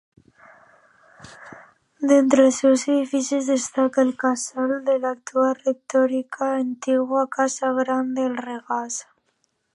D’entre 2.11 2.45
els 2.45 2.61
seus 2.63 2.85
edificis 2.93 3.51
destaca 3.51 4.05
el 4.07 4.15
casal 4.25 4.75
de 4.89 4.97
l’actual 5.05 5.55
rectoria, 5.61 6.49
antiga 6.49 7.25
casa 7.39 7.75
Gran 7.83 8.15
del 8.19 8.39
Regàs. 8.51 8.99